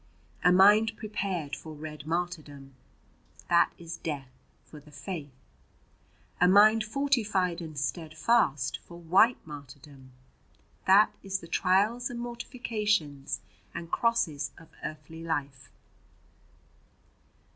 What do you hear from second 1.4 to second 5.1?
for red martyrdom that is death for the